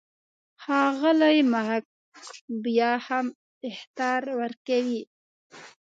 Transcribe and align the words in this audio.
ښاغلی 0.63 1.37
محق 1.51 1.85
بیا 2.63 2.91
هم 3.07 3.25
اخطار 3.69 4.21
ورکوي. 4.39 5.01